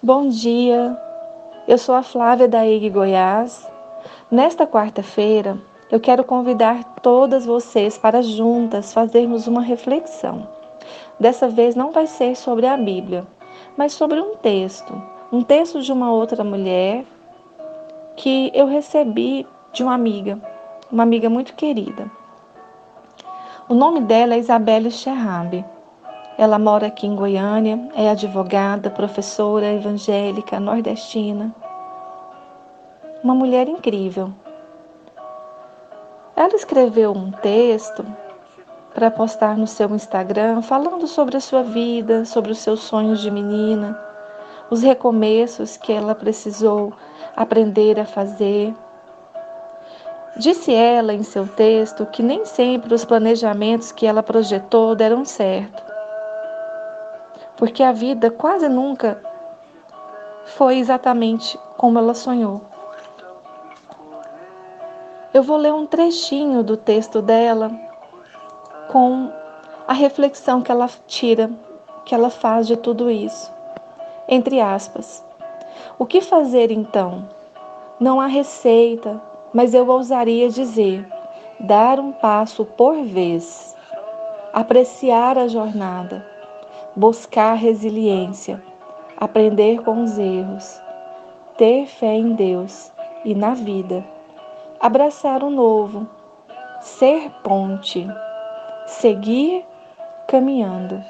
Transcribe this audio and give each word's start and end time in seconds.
Bom 0.00 0.28
dia, 0.28 0.96
eu 1.66 1.76
sou 1.76 1.92
a 1.92 2.04
Flávia 2.04 2.46
da 2.46 2.60
Goiás. 2.88 3.68
Nesta 4.30 4.64
quarta-feira, 4.64 5.58
eu 5.90 5.98
quero 5.98 6.22
convidar 6.22 6.84
todas 7.02 7.44
vocês 7.44 7.98
para 7.98 8.22
juntas 8.22 8.92
fazermos 8.92 9.48
uma 9.48 9.60
reflexão. 9.60 10.48
Dessa 11.18 11.48
vez 11.48 11.74
não 11.74 11.90
vai 11.90 12.06
ser 12.06 12.36
sobre 12.36 12.64
a 12.64 12.76
Bíblia, 12.76 13.26
mas 13.76 13.92
sobre 13.92 14.20
um 14.20 14.36
texto, 14.36 15.02
um 15.32 15.42
texto 15.42 15.82
de 15.82 15.92
uma 15.92 16.12
outra 16.12 16.44
mulher 16.44 17.04
que 18.14 18.52
eu 18.54 18.66
recebi 18.66 19.44
de 19.72 19.82
uma 19.82 19.94
amiga, 19.94 20.40
uma 20.92 21.02
amiga 21.02 21.28
muito 21.28 21.54
querida. 21.54 22.08
O 23.68 23.74
nome 23.74 24.02
dela 24.02 24.34
é 24.34 24.38
Isabelle 24.38 24.92
Scherrabe. 24.92 25.64
Ela 26.38 26.56
mora 26.56 26.86
aqui 26.86 27.04
em 27.04 27.16
Goiânia, 27.16 27.90
é 27.96 28.08
advogada, 28.08 28.88
professora 28.88 29.72
evangélica 29.72 30.60
nordestina. 30.60 31.52
Uma 33.24 33.34
mulher 33.34 33.68
incrível. 33.68 34.32
Ela 36.36 36.54
escreveu 36.54 37.10
um 37.10 37.32
texto 37.32 38.06
para 38.94 39.10
postar 39.10 39.56
no 39.56 39.66
seu 39.66 39.92
Instagram 39.92 40.62
falando 40.62 41.08
sobre 41.08 41.36
a 41.36 41.40
sua 41.40 41.64
vida, 41.64 42.24
sobre 42.24 42.52
os 42.52 42.58
seus 42.58 42.84
sonhos 42.84 43.20
de 43.20 43.32
menina, 43.32 43.98
os 44.70 44.80
recomeços 44.80 45.76
que 45.76 45.92
ela 45.92 46.14
precisou 46.14 46.92
aprender 47.34 47.98
a 47.98 48.04
fazer. 48.04 48.72
Disse 50.36 50.72
ela 50.72 51.12
em 51.12 51.24
seu 51.24 51.48
texto 51.48 52.06
que 52.06 52.22
nem 52.22 52.44
sempre 52.44 52.94
os 52.94 53.04
planejamentos 53.04 53.90
que 53.90 54.06
ela 54.06 54.22
projetou 54.22 54.94
deram 54.94 55.24
certo 55.24 55.97
porque 57.58 57.82
a 57.82 57.90
vida 57.90 58.30
quase 58.30 58.68
nunca 58.68 59.20
foi 60.44 60.78
exatamente 60.78 61.58
como 61.76 61.98
ela 61.98 62.14
sonhou. 62.14 62.62
Eu 65.34 65.42
vou 65.42 65.56
ler 65.56 65.74
um 65.74 65.84
trechinho 65.84 66.62
do 66.62 66.76
texto 66.76 67.20
dela 67.20 67.70
com 68.90 69.30
a 69.86 69.92
reflexão 69.92 70.62
que 70.62 70.70
ela 70.70 70.88
tira, 71.06 71.50
que 72.04 72.14
ela 72.14 72.30
faz 72.30 72.66
de 72.66 72.76
tudo 72.76 73.10
isso. 73.10 73.52
Entre 74.28 74.60
aspas. 74.60 75.24
O 75.98 76.06
que 76.06 76.20
fazer 76.20 76.70
então? 76.70 77.28
Não 77.98 78.20
há 78.20 78.26
receita, 78.26 79.20
mas 79.52 79.74
eu 79.74 79.86
ousaria 79.88 80.48
dizer: 80.48 81.06
dar 81.58 81.98
um 81.98 82.12
passo 82.12 82.64
por 82.64 83.02
vez, 83.02 83.76
apreciar 84.52 85.36
a 85.36 85.48
jornada 85.48 86.37
buscar 86.98 87.54
resiliência, 87.54 88.60
aprender 89.16 89.84
com 89.84 90.02
os 90.02 90.18
erros, 90.18 90.82
ter 91.56 91.86
fé 91.86 92.12
em 92.12 92.34
Deus 92.34 92.92
e 93.24 93.36
na 93.36 93.54
vida, 93.54 94.04
abraçar 94.80 95.44
o 95.44 95.50
novo, 95.50 96.08
ser 96.80 97.30
ponte, 97.44 98.04
seguir 98.84 99.64
caminhando, 100.26 101.00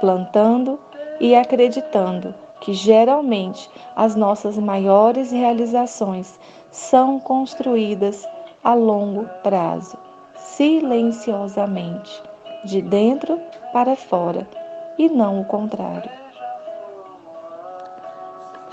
plantando 0.00 0.80
e 1.20 1.34
acreditando 1.34 2.34
que 2.62 2.72
geralmente 2.72 3.70
as 3.94 4.16
nossas 4.16 4.56
maiores 4.56 5.30
realizações 5.30 6.40
são 6.70 7.20
construídas 7.20 8.26
a 8.64 8.72
longo 8.72 9.28
prazo, 9.42 9.98
silenciosamente, 10.34 12.22
de 12.64 12.80
dentro 12.80 13.38
para 13.74 13.94
fora 13.94 14.48
e 14.98 15.08
não 15.08 15.40
o 15.40 15.44
contrário. 15.44 16.10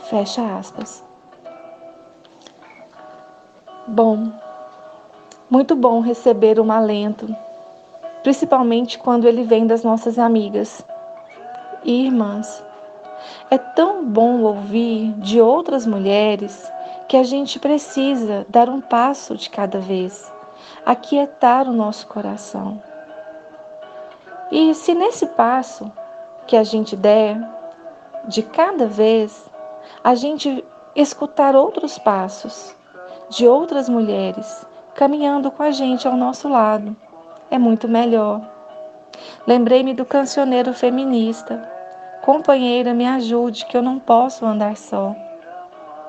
Fecha 0.09 0.57
aspas. 0.57 1.03
Bom, 3.87 4.31
muito 5.49 5.75
bom 5.75 6.01
receber 6.01 6.59
um 6.59 6.71
alento, 6.71 7.33
principalmente 8.23 8.97
quando 8.97 9.27
ele 9.27 9.43
vem 9.43 9.67
das 9.67 9.83
nossas 9.83 10.17
amigas 10.17 10.83
e 11.83 12.05
irmãs. 12.05 12.63
É 13.51 13.57
tão 13.57 14.03
bom 14.03 14.41
ouvir 14.41 15.13
de 15.13 15.39
outras 15.39 15.85
mulheres 15.85 16.71
que 17.07 17.15
a 17.15 17.23
gente 17.23 17.59
precisa 17.59 18.45
dar 18.49 18.69
um 18.69 18.81
passo 18.81 19.35
de 19.37 19.49
cada 19.49 19.79
vez, 19.79 20.31
aquietar 20.83 21.67
o 21.69 21.73
nosso 21.73 22.07
coração. 22.07 22.81
E 24.51 24.73
se 24.73 24.93
nesse 24.93 25.27
passo 25.27 25.91
que 26.47 26.55
a 26.55 26.63
gente 26.63 26.95
der, 26.95 27.37
de 28.27 28.41
cada 28.41 28.87
vez, 28.87 29.49
a 30.03 30.15
gente 30.15 30.63
escutar 30.95 31.55
outros 31.55 31.97
passos 31.97 32.75
de 33.29 33.47
outras 33.47 33.89
mulheres 33.89 34.65
caminhando 34.93 35.51
com 35.51 35.61
a 35.61 35.71
gente 35.71 36.07
ao 36.07 36.15
nosso 36.15 36.47
lado. 36.47 36.95
É 37.51 37.57
muito 37.57 37.87
melhor. 37.87 38.41
Lembrei-me 39.45 39.93
do 39.93 40.05
cancioneiro 40.05 40.73
feminista. 40.73 41.69
Companheira, 42.23 42.93
me 42.93 43.05
ajude, 43.05 43.65
que 43.65 43.77
eu 43.77 43.81
não 43.81 43.99
posso 43.99 44.45
andar 44.45 44.77
só. 44.77 45.15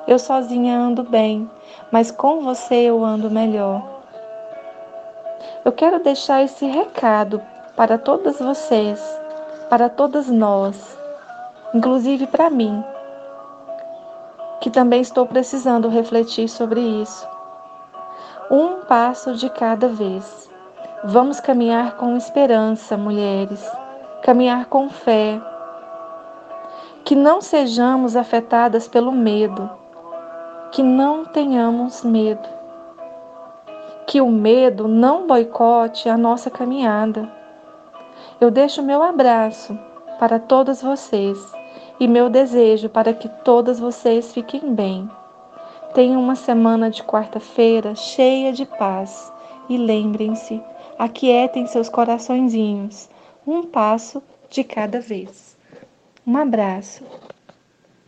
Eu 0.07 0.17
sozinha 0.17 0.77
ando 0.77 1.03
bem, 1.03 1.49
mas 1.91 2.09
com 2.09 2.41
você 2.41 2.75
eu 2.75 3.03
ando 3.03 3.29
melhor. 3.29 3.83
Eu 5.65 5.71
quero 5.71 5.99
deixar 5.99 6.43
esse 6.43 6.65
recado 6.65 7.41
para 7.75 7.97
todas 7.97 8.39
vocês 8.39 8.99
para 9.69 9.89
todas 9.89 10.29
nós, 10.29 10.97
inclusive 11.73 12.25
para 12.27 12.49
mim, 12.49 12.83
que 14.61 14.69
também 14.69 15.01
estou 15.01 15.25
precisando 15.25 15.89
refletir 15.89 16.47
sobre 16.47 16.79
isso. 16.79 17.27
Um 18.49 18.85
passo 18.85 19.33
de 19.35 19.49
cada 19.49 19.87
vez. 19.89 20.49
Vamos 21.03 21.39
caminhar 21.39 21.97
com 21.97 22.15
esperança, 22.15 22.97
mulheres, 22.97 23.63
caminhar 24.23 24.65
com 24.65 24.89
fé. 24.89 25.39
Que 27.03 27.15
não 27.15 27.41
sejamos 27.41 28.15
afetadas 28.15 28.87
pelo 28.87 29.11
medo, 29.11 29.69
que 30.71 30.81
não 30.81 31.25
tenhamos 31.25 32.03
medo. 32.03 32.47
Que 34.07 34.21
o 34.21 34.29
medo 34.29 34.87
não 34.87 35.27
boicote 35.27 36.09
a 36.09 36.17
nossa 36.17 36.49
caminhada 36.49 37.36
eu 38.39 38.51
deixo 38.51 38.83
meu 38.83 39.01
abraço 39.01 39.77
para 40.19 40.39
todas 40.39 40.81
vocês 40.81 41.37
e 41.99 42.07
meu 42.07 42.29
desejo 42.29 42.87
para 42.87 43.13
que 43.13 43.27
todas 43.43 43.79
vocês 43.79 44.33
fiquem 44.33 44.73
bem. 44.73 45.09
Tenham 45.93 46.21
uma 46.21 46.35
semana 46.35 46.89
de 46.91 47.03
quarta-feira 47.03 47.95
cheia 47.95 48.53
de 48.53 48.65
paz 48.65 49.31
e 49.67 49.77
lembrem-se, 49.77 50.61
aquietem 50.99 51.65
seus 51.65 51.89
coraçõezinhos, 51.89 53.09
um 53.45 53.63
passo 53.63 54.21
de 54.49 54.63
cada 54.63 54.99
vez. 54.99 55.57
Um 56.25 56.37
abraço. 56.37 57.03